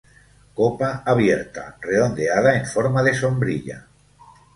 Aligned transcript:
Copa 0.59 1.03
abierta, 1.11 1.77
redondeada 1.79 2.55
en 2.55 2.65
forma 2.65 3.03
de 3.03 3.13
sombrilla. 3.13 3.77